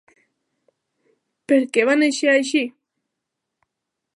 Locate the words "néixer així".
1.99-2.65